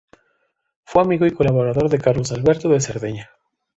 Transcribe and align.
Fue 0.83 1.03
amigo 1.03 1.27
y 1.27 1.31
colaborador 1.31 1.87
de 1.87 1.99
Carlos 1.99 2.31
Alberto 2.31 2.67
de 2.69 2.81
Cerdeña. 2.81 3.29